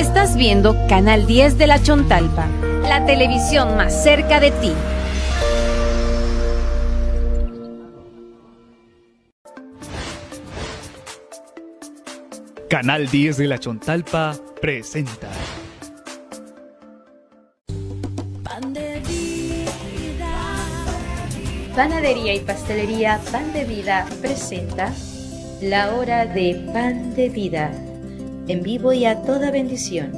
[0.00, 2.48] Estás viendo Canal 10 de la Chontalpa,
[2.88, 4.72] la televisión más cerca de ti.
[12.70, 15.28] Canal 10 de la Chontalpa presenta.
[18.42, 20.32] Pan de vida.
[21.76, 24.94] Panadería y pastelería Pan de Vida presenta
[25.60, 27.70] la hora de Pan de Vida,
[28.48, 30.12] en vivo y a toda bendición.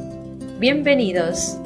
[0.58, 1.58] Bienvenidos.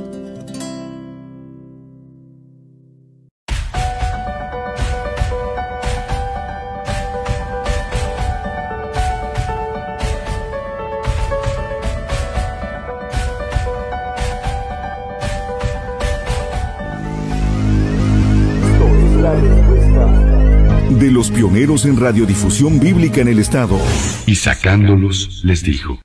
[20.99, 23.79] de los pioneros en radiodifusión bíblica en el estado.
[24.27, 26.01] Y sacándolos, les dijo,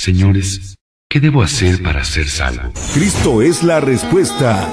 [0.00, 0.78] Señores,
[1.10, 2.72] ¿qué debo hacer para ser salvo?
[2.94, 4.66] Cristo es la respuesta.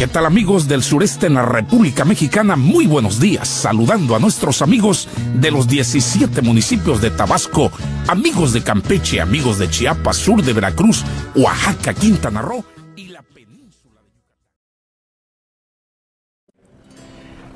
[0.00, 2.56] ¿Qué tal amigos del sureste en la República Mexicana?
[2.56, 7.70] Muy buenos días, saludando a nuestros amigos de los 17 municipios de Tabasco,
[8.08, 11.04] amigos de Campeche, amigos de Chiapas, sur de Veracruz,
[11.36, 12.64] Oaxaca, Quintana Roo
[12.96, 14.42] y la península de Yucatán.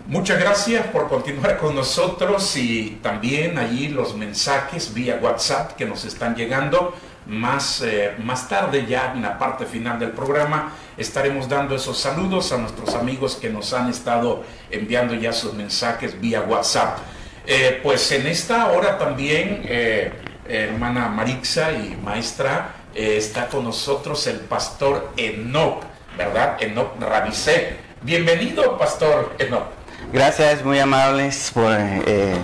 [0.06, 6.04] Muchas gracias por continuar con nosotros y también allí los mensajes vía WhatsApp que nos
[6.04, 6.94] están llegando.
[7.28, 12.52] Más, eh, más tarde, ya en la parte final del programa, estaremos dando esos saludos
[12.52, 16.98] a nuestros amigos que nos han estado enviando ya sus mensajes vía WhatsApp.
[17.46, 20.12] Eh, pues en esta hora también, eh,
[20.48, 25.84] hermana Marixa y maestra, eh, está con nosotros el pastor Enoch,
[26.16, 26.56] ¿verdad?
[26.60, 27.76] Enoch Rabicé.
[28.02, 29.66] Bienvenido, pastor Enoch.
[30.12, 32.34] Gracias, muy amables por eh,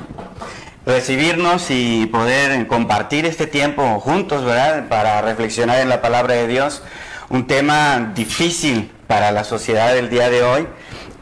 [0.87, 4.89] recibirnos y poder compartir este tiempo juntos, ¿verdad?
[4.89, 6.83] Para reflexionar en la palabra de Dios,
[7.31, 10.67] un tema difícil para la sociedad del día de hoy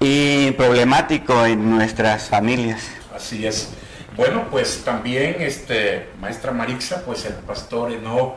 [0.01, 2.83] y problemático en nuestras familias.
[3.15, 3.71] Así es.
[4.17, 8.34] Bueno, pues también, este, maestra Marixa, pues el pastor Enoch,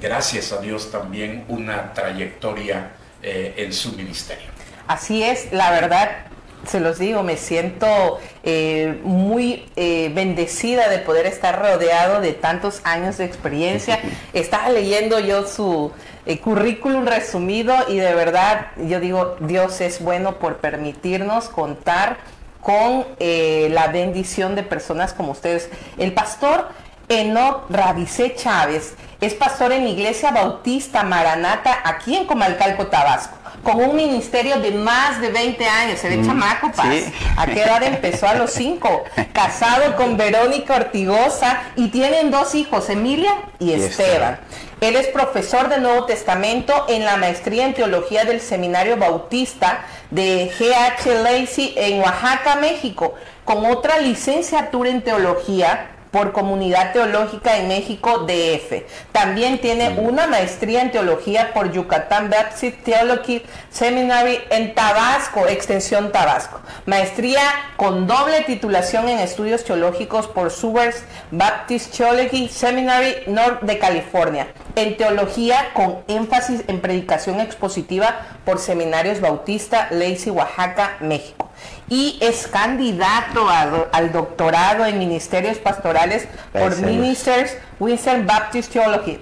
[0.00, 2.92] gracias a Dios también una trayectoria
[3.22, 4.48] eh, en su ministerio.
[4.86, 6.26] Así es, la verdad,
[6.66, 12.80] se los digo, me siento eh, muy eh, bendecida de poder estar rodeado de tantos
[12.84, 14.00] años de experiencia.
[14.32, 15.92] Estaba leyendo yo su
[16.26, 22.18] eh, currículum resumido y de verdad yo digo, Dios es bueno por permitirnos contar
[22.60, 25.70] con la bendición de personas como ustedes.
[25.96, 26.68] El pastor
[27.08, 33.96] Enoch Rabicé Chávez es pastor en Iglesia Bautista Maranata aquí en Comalcalco, Tabasco, con un
[33.96, 35.98] ministerio de más de 20 años.
[35.98, 36.86] Se ve chamaco, paz.
[36.90, 37.12] sí.
[37.36, 38.28] ¿A qué edad empezó?
[38.28, 39.04] A los 5.
[39.32, 44.38] Casado con Verónica Ortigosa y tienen dos hijos, Emilia y Y Esteban.
[44.80, 50.50] Él es profesor del Nuevo Testamento en la maestría en teología del Seminario Bautista de
[50.58, 58.26] GH Lacey en Oaxaca, México, con otra licenciatura en teología por Comunidad Teológica en México
[58.26, 58.84] DF.
[59.12, 66.60] También tiene una maestría en teología por Yucatán Baptist Theology Seminary en Tabasco, extensión Tabasco.
[66.86, 67.42] Maestría
[67.76, 74.48] con doble titulación en estudios teológicos por Subers Baptist Theology Seminary North de California.
[74.76, 81.50] En teología con énfasis en predicación expositiva por Seminarios Bautista, Lacey, Oaxaca, México
[81.88, 86.80] y es candidato a al doctorado en ministerios pastorales por Gracias.
[86.80, 89.18] Ministers Winston Baptist Theology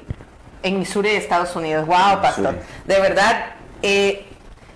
[0.62, 1.86] en Missouri, Estados Unidos.
[1.86, 2.56] Wow, pastor.
[2.84, 3.46] De verdad,
[3.82, 4.26] eh,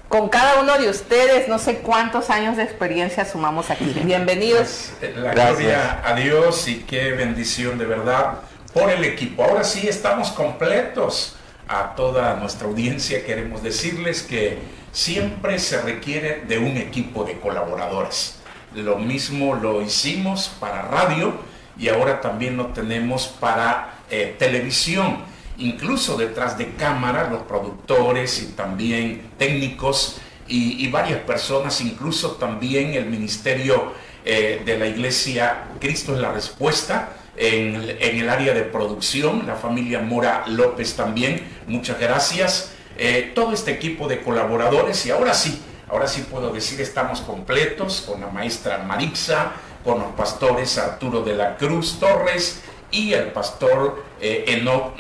[0.09, 3.85] con cada uno de ustedes, no sé cuántos años de experiencia sumamos aquí.
[4.05, 4.93] Bienvenidos.
[5.01, 5.59] Pues, la Gracias.
[5.59, 8.39] gloria a Dios y qué bendición de verdad
[8.73, 9.45] por el equipo.
[9.45, 11.37] Ahora sí estamos completos.
[11.69, 14.59] A toda nuestra audiencia queremos decirles que
[14.93, 18.41] siempre se requiere de un equipo de colaboradores.
[18.75, 21.35] Lo mismo lo hicimos para radio
[21.79, 25.19] y ahora también lo tenemos para eh, televisión.
[25.57, 30.19] Incluso detrás de cámara, los productores y también técnicos
[30.49, 33.95] y, varias personas, incluso también el ministerio
[34.25, 40.01] eh, de la iglesia Cristo es la Respuesta en, el área de producción, la familia
[40.01, 42.73] Mora López también, muchas gracias.
[42.99, 48.05] Eh, todo este equipo de colaboradores y ahora sí, ahora sí puedo decir estamos completos
[48.07, 49.53] con la maestra Marixa,
[49.83, 54.95] con los pastores Arturo de la Cruz Torres y el pastor eh, Enoch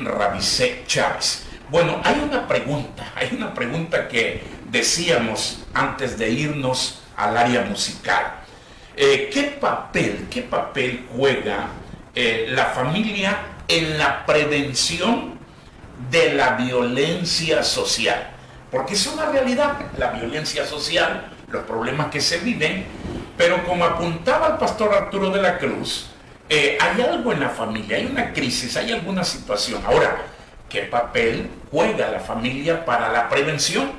[0.87, 1.44] Chávez.
[1.70, 8.40] Bueno, hay una pregunta, hay una pregunta que decíamos antes de irnos al área musical.
[8.96, 11.69] Eh, ¿Qué papel, qué papel juega
[12.14, 13.38] eh, la familia
[13.69, 15.38] en la prevención
[16.11, 18.31] de la violencia social.
[18.70, 22.87] Porque es una realidad, la violencia social, los problemas que se viven,
[23.37, 26.11] pero como apuntaba el pastor Arturo de la Cruz,
[26.49, 29.82] eh, hay algo en la familia, hay una crisis, hay alguna situación.
[29.87, 30.19] Ahora,
[30.69, 33.91] ¿qué papel juega la familia para la prevención?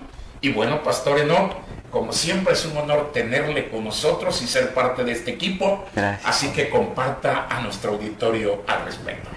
[0.41, 1.53] Y bueno, Pastor Enoch,
[1.93, 5.85] como siempre es un honor tenerle con nosotros y ser parte de este equipo.
[6.23, 9.29] Así que comparta a nuestro auditorio al respecto.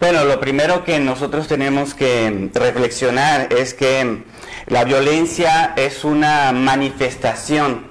[0.00, 4.22] Bueno, lo primero que nosotros tenemos que reflexionar es que
[4.68, 7.88] la violencia es una manifestación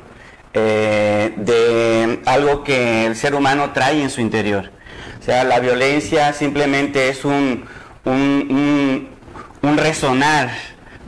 [0.56, 4.72] eh, de algo que el ser humano trae en su interior.
[5.20, 7.66] O sea, la violencia simplemente es un,
[8.06, 9.10] un,
[9.62, 10.50] un resonar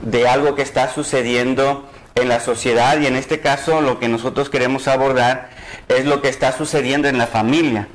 [0.00, 4.50] de algo que está sucediendo en la sociedad y en este caso lo que nosotros
[4.50, 5.50] queremos abordar
[5.88, 7.88] es lo que está sucediendo en la familia.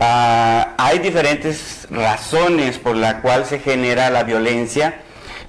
[0.00, 5.00] Ah, hay diferentes razones por la cual se genera la violencia,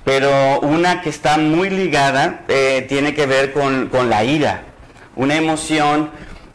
[0.04, 4.64] pero una que está muy ligada eh, tiene que ver con, con, la ira,
[5.16, 6.10] una emoción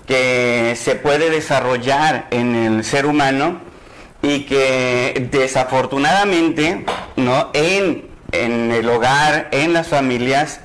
[0.07, 3.61] que se puede desarrollar en el ser humano
[4.23, 6.85] y que desafortunadamente
[7.17, 7.51] ¿no?
[7.53, 10.61] en, en el hogar, en las familias,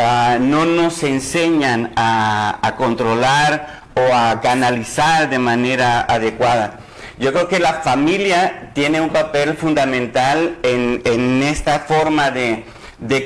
[0.00, 6.78] Ah, no nos enseñan a, controlar o a canalizar de manera adecuada.
[7.18, 12.64] Yo creo que la familia tiene un papel fundamental en, esta forma de,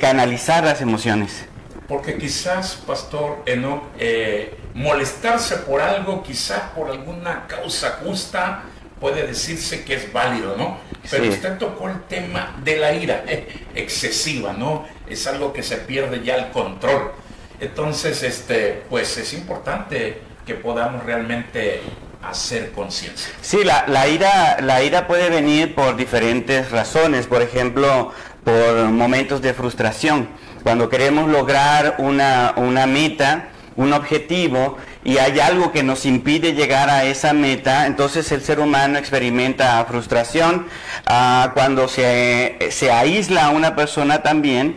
[0.00, 1.44] canalizar las emociones.
[1.88, 8.62] Porque quizás, Pastor Enoch, eh, molestarse por algo, quizás por alguna causa justa,
[8.98, 10.78] puede decirse que es válido, ¿no?
[11.10, 14.86] Pero usted tocó el tema de la ira eh, excesiva, ¿no?
[15.08, 17.12] Es algo que se pierde ya el control.
[17.60, 21.80] Entonces, este, pues es importante que podamos realmente
[22.22, 23.32] hacer conciencia.
[23.40, 28.12] Sí, la, la, ira, la ira puede venir por diferentes razones, por ejemplo,
[28.44, 30.28] por momentos de frustración.
[30.62, 36.88] Cuando queremos lograr una, una meta, un objetivo, y hay algo que nos impide llegar
[36.88, 40.66] a esa meta, entonces el ser humano experimenta frustración.
[41.06, 44.76] Ah, cuando se, se aísla a una persona también,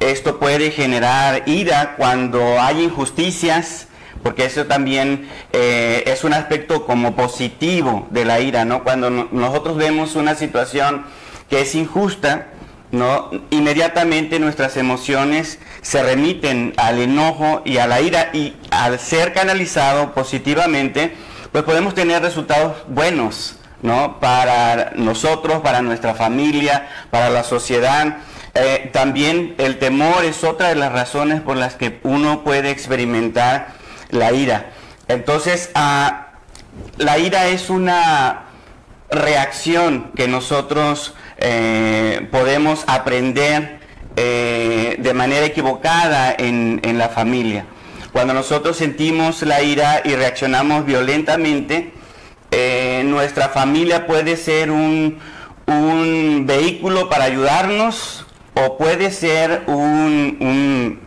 [0.00, 3.88] esto puede generar ira cuando hay injusticias,
[4.22, 8.84] porque eso también eh, es un aspecto como positivo de la ira, ¿no?
[8.84, 11.04] Cuando nosotros vemos una situación
[11.50, 12.48] que es injusta,
[12.90, 13.30] ¿no?
[13.50, 20.12] Inmediatamente nuestras emociones se remiten al enojo y a la ira y al ser canalizado
[20.12, 21.14] positivamente,
[21.52, 24.18] pues podemos tener resultados buenos, ¿no?
[24.20, 28.18] Para nosotros, para nuestra familia, para la sociedad.
[28.54, 33.68] Eh, también el temor es otra de las razones por las que uno puede experimentar
[34.10, 34.70] la ira.
[35.08, 36.28] Entonces, ah,
[36.96, 38.44] la ira es una
[39.10, 43.80] reacción que nosotros eh, podemos aprender
[44.16, 47.66] eh, de manera equivocada en, la familia.
[48.14, 51.92] Cuando nosotros sentimos la ira y reaccionamos violentamente,
[52.52, 55.18] eh, nuestra familia puede ser un,
[56.46, 58.24] vehículo para ayudarnos
[58.54, 61.00] o puede ser un,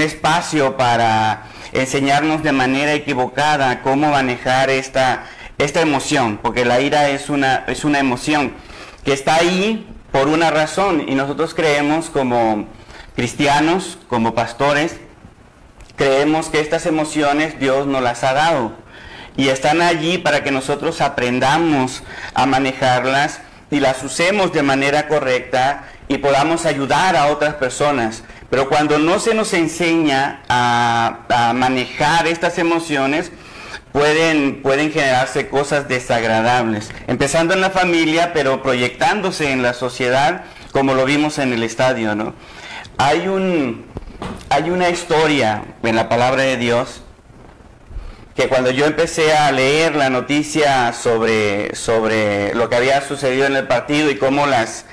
[0.00, 5.26] espacio para enseñarnos de manera equivocada cómo manejar esta,
[5.56, 8.54] esta emoción, porque la ira es una, es una emoción
[9.04, 12.66] que está ahí por una razón y nosotros creemos como
[13.14, 14.96] cristianos, como pastores,
[16.00, 18.72] creemos que estas emociones Dios nos las ha dado
[19.36, 22.02] y están allí para que nosotros aprendamos
[22.32, 28.24] a manejarlas y las usemos de manera correcta y podamos ayudar a otras personas.
[28.48, 33.30] Pero cuando no se nos enseña a, manejar estas emociones,
[33.92, 40.94] pueden, pueden generarse cosas desagradables, empezando en la familia, pero proyectándose en la sociedad, como
[40.94, 42.32] lo vimos en el estadio, ¿no?
[42.96, 43.84] Hay, un,
[44.48, 47.02] hay una historia en la palabra de Dios
[48.34, 53.56] que cuando yo empecé a leer la noticia sobre, sobre lo que había sucedido en
[53.56, 54.86] el partido y cómo las,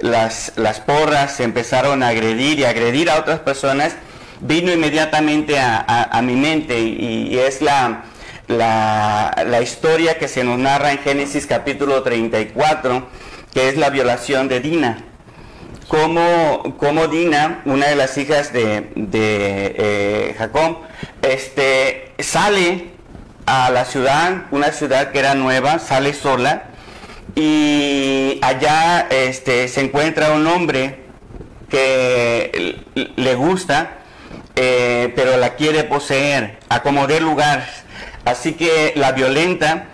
[0.00, 3.96] las, las porras empezaron a agredir y agredir a otras personas,
[4.40, 8.04] vino inmediatamente a, mi mente y es la,
[8.48, 13.06] la, historia que se nos narra en Génesis capítulo 34,
[13.52, 15.04] que es la violación de Dina.
[15.92, 20.78] Como, como Dina, una de las hijas de, eh, Jacob,
[21.20, 22.86] este, sale
[23.44, 26.62] a la ciudad, una ciudad que era nueva, sale sola,
[27.34, 31.00] y allá este, se encuentra un hombre
[31.68, 33.98] que le gusta,
[34.56, 37.68] eh, pero la quiere poseer, acomodar lugar.
[38.24, 39.88] Así que la violenta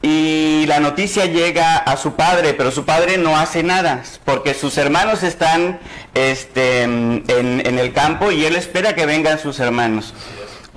[0.00, 4.78] y la noticia llega a su padre, pero su padre no hace nada, porque sus
[4.78, 5.80] hermanos están
[6.14, 10.14] este, en, en el campo y él espera que vengan sus hermanos.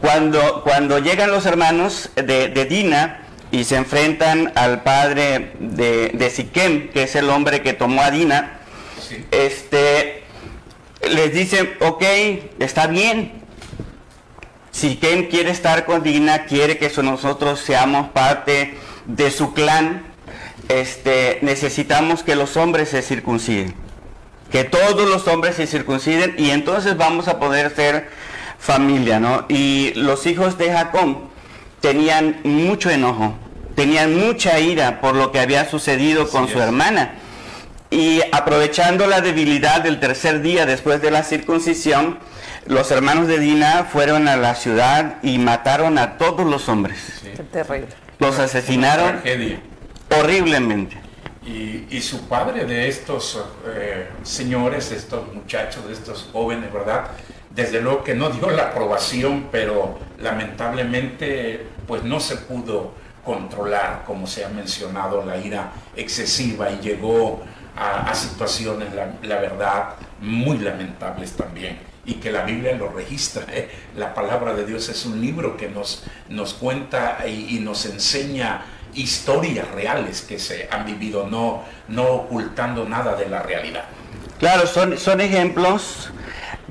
[0.01, 3.19] Cuando, cuando llegan los hermanos de, de Dina
[3.51, 8.09] y se enfrentan al padre de, de Siquem, que es el hombre que tomó a
[8.11, 8.57] Dina,
[9.07, 9.25] Sí.
[9.31, 10.23] este,
[11.09, 12.03] les dice, ok,
[12.59, 13.33] está bien.
[14.71, 20.03] Siquem quiere estar con Dina, quiere que so- nosotros seamos parte de su clan.
[20.69, 23.73] Este, necesitamos que los hombres se circunciden.
[24.51, 28.09] Que todos los hombres se circunciden y entonces vamos a poder ser
[28.59, 29.45] familia, ¿no?
[29.49, 31.17] Y los hijos de Jacob
[31.79, 33.33] tenían mucho enojo,
[33.75, 36.65] tenían mucha ira por lo que había sucedido con su es.
[36.65, 37.15] hermana.
[37.89, 42.19] Y aprovechando la debilidad del tercer día después de la circuncisión,
[42.65, 47.21] los hermanos de Dina fueron a la ciudad y mataron a todos los hombres.
[47.23, 47.87] Qué terrible.
[48.21, 49.19] Los asesinaron
[50.15, 50.95] horriblemente.
[51.43, 57.07] Y, y su padre de estos eh, señores, de estos muchachos, de estos jóvenes, ¿verdad?
[57.49, 62.93] Desde luego que no dio la aprobación, pero lamentablemente pues no se pudo
[63.25, 67.41] controlar, como se ha mencionado, la ira excesiva y llegó
[67.75, 71.79] a, a situaciones, la, la verdad, muy lamentables también.
[72.05, 73.45] Y que la Biblia lo registra.
[73.49, 73.69] ¿eh?
[73.95, 78.65] La palabra de Dios es un libro que nos, nos cuenta y, y nos enseña
[78.93, 83.85] historias reales que se han vivido, no, no ocultando nada de la realidad.
[84.39, 86.09] Claro, son, son ejemplos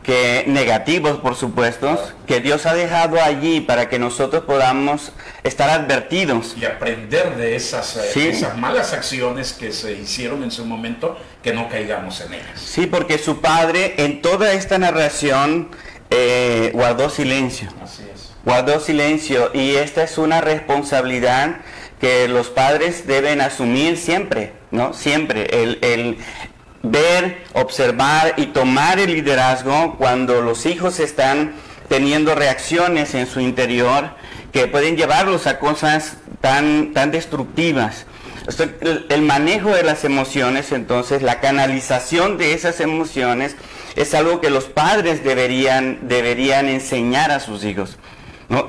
[0.03, 5.13] que negativos, por supuesto, que Dios ha dejado allí para que nosotros podamos
[5.45, 6.55] estar advertidos.
[6.59, 8.29] Y aprender de esas, eh, Sí.
[8.29, 12.47] esas malas acciones que se hicieron en su momento, que no caigamos en ellas.
[12.57, 15.69] Sí, porque su padre en toda esta narración
[16.11, 17.69] eh, guardó silencio.
[17.83, 18.31] Así es.
[18.45, 21.59] guardó silencio y esta es una responsabilidad
[22.01, 24.95] que los padres deben asumir siempre, ¿no?
[24.95, 26.17] Siempre, el, el
[26.83, 31.55] ver, observar y tomar el liderazgo cuando los hijos están
[31.89, 34.11] teniendo reacciones en su interior
[34.53, 38.07] que pueden llevarlos a cosas tan, tan destructivas.
[39.11, 43.55] El, manejo de las emociones, entonces, la canalización de esas emociones
[43.97, 47.99] es algo que los padres deberían, deberían enseñar a sus hijos.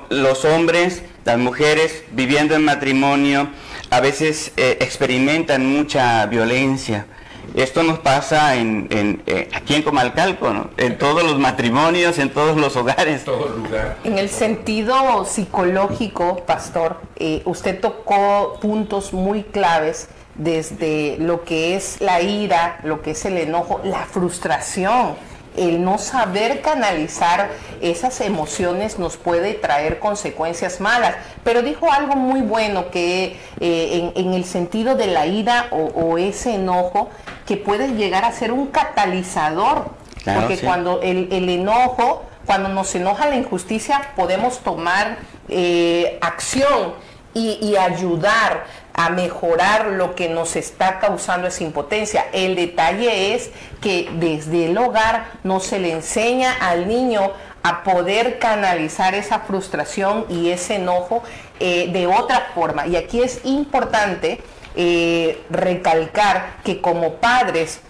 [0.09, 3.49] Los hombres, las mujeres viviendo en matrimonio,
[3.89, 7.07] a veces eh, experimentan mucha violencia.
[7.53, 10.69] Esto nos pasa en, en, eh, aquí en Comalcalco, ¿no?
[10.77, 13.19] en todos los matrimonios, en todos los hogares.
[13.19, 13.97] En todo lugar.
[14.03, 21.99] En el sentido psicológico, pastor, eh, usted tocó puntos muy claves desde lo que es
[21.99, 25.15] la ira, lo que es el enojo, la frustración.
[25.57, 27.49] El no saber canalizar
[27.81, 31.15] esas emociones nos puede traer consecuencias malas.
[31.43, 35.77] Pero dijo algo muy bueno que eh, en, en el sentido de la ira o,
[35.77, 37.09] o ese enojo,
[37.45, 39.89] que puede llegar a ser un catalizador.
[40.23, 40.65] Claro, porque sí.
[40.65, 45.17] cuando el, el enojo, cuando nos enoja la injusticia, podemos tomar
[45.49, 46.93] eh, acción
[47.33, 52.25] y, y ayudar a mejorar lo que nos está causando esa impotencia.
[52.33, 57.31] El detalle es que desde el hogar no se le enseña al niño
[57.63, 61.23] a poder canalizar esa frustración y ese enojo
[61.59, 62.87] eh, de otra forma.
[62.87, 64.41] Y aquí es importante
[64.75, 67.81] eh, recalcar que como padres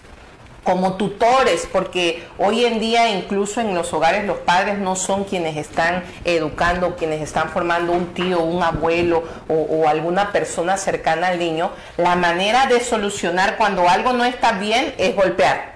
[0.62, 5.56] como tutores, porque hoy en día incluso en los hogares los padres no son quienes
[5.56, 11.70] están educando, quienes están formando un tío, un abuelo o, alguna persona cercana al niño,
[11.96, 15.74] la manera de solucionar cuando algo no está bien es golpear,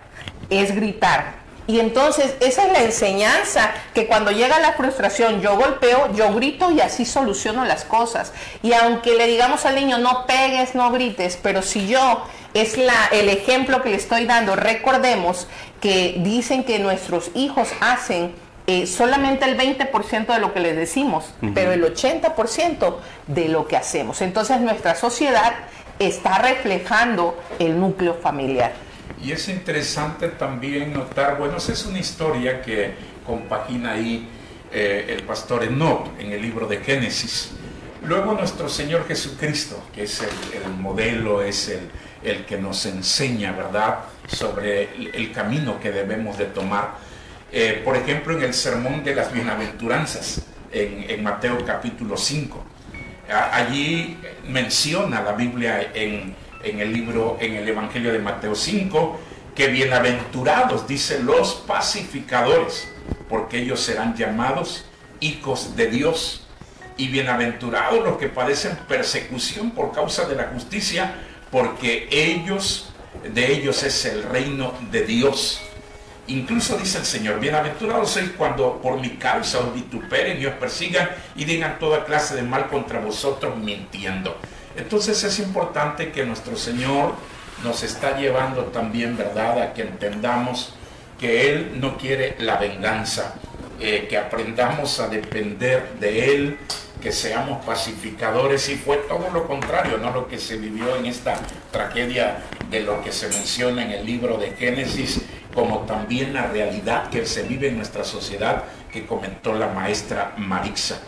[0.51, 1.46] es gritar.
[1.67, 6.71] Y entonces esa es la enseñanza, que cuando llega la frustración yo golpeo, yo grito
[6.71, 8.33] y así soluciono las cosas.
[8.63, 12.23] Y aunque le digamos al niño no pegues, no grites, pero si yo
[12.55, 14.57] es la, el ejemplo que le estoy dando.
[14.57, 15.47] Recordemos
[15.81, 18.33] que dicen que nuestros hijos hacen
[18.67, 22.97] eh, solamente el 20% de lo que les decimos, pero el 80%
[23.27, 24.23] de lo que hacemos.
[24.23, 25.53] Entonces nuestra sociedad
[25.99, 28.73] está reflejando el núcleo familiar.
[29.23, 32.95] Y es interesante también notar, bueno, esa es una historia que
[33.25, 34.29] compagina ahí
[34.73, 37.51] eh, el pastor Enoch en el libro de Génesis.
[38.03, 41.91] Luego nuestro Señor Jesucristo, que es el, el modelo, es el,
[42.23, 46.95] el, que nos enseña, ¿verdad?, sobre el, camino que debemos de tomar.
[47.51, 50.43] Eh, por ejemplo, en el Sermón de las Bienaventuranzas,
[50.73, 52.65] en, en Mateo capítulo 5.
[53.31, 56.35] A, allí menciona la Biblia en,
[56.71, 59.21] en el libro, en el Evangelio de Mateo 5,
[59.55, 62.89] que bienaventurados, dice, los pacificadores,
[63.29, 64.85] porque ellos serán llamados
[65.21, 66.43] hijos de Dios.
[66.99, 71.15] y bienaventurados los que padecen persecución por causa de la justicia,
[71.51, 72.89] porque ellos,
[73.35, 75.61] de ellos es el reino de Dios.
[76.29, 81.11] Incluso dice el Señor, bienaventurados sois cuando por mi causa os vituperen y os persigan
[81.37, 84.35] y digan toda clase de mal contra vosotros mintiendo.
[84.77, 87.15] Entonces es importante que nuestro Señor
[87.65, 90.75] nos está llevando también, ¿verdad?, a que entendamos
[91.19, 93.35] que Él no quiere la venganza,
[93.81, 96.59] eh, que aprendamos a depender de Él,
[97.01, 101.39] que seamos pacificadores y fue todo lo contrario, no lo que se vivió en esta
[101.71, 105.21] tragedia de lo que se menciona en el libro de Génesis,
[105.55, 110.99] como también la realidad que se vive en nuestra sociedad que comentó la maestra Marixa.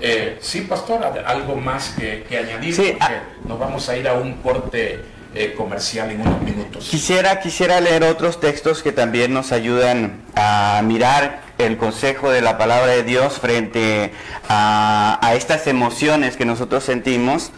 [0.00, 3.22] Eh, sí, pastora, algo más que, añadir, porque ah.
[3.46, 5.00] nos vamos a ir a un corte
[5.34, 6.88] eh, comercial en unos minutos.
[6.88, 12.56] Quisiera, quisiera leer otros textos que también nos ayudan a mirar el consejo de la
[12.56, 14.12] palabra de Dios frente
[14.48, 17.52] a, a estas emociones que nosotros sentimos.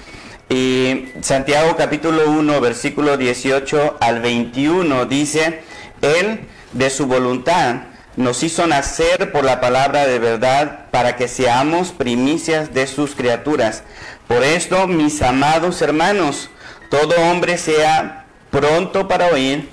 [0.49, 5.63] Y Santiago capítulo 1, versículo 18 al 21 dice,
[6.03, 6.41] Él
[6.73, 12.75] de su voluntad nos hizo nacer por la palabra de verdad para que seamos primicias
[12.75, 13.83] de sus criaturas.
[14.29, 16.51] Por esto, mis amados hermanos,
[16.91, 19.71] todo hombre sea pronto para oír,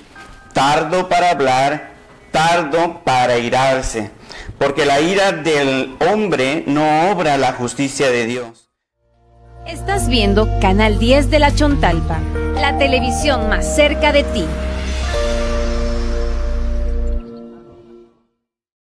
[0.53, 1.91] tardo para hablar,
[2.31, 4.11] tardo para irarse,
[4.57, 8.69] porque la ira del hombre no obra la justicia de Dios.
[9.67, 12.19] Estás viendo Canal 10 de la Chontalpa,
[12.55, 14.45] la televisión más cerca de ti.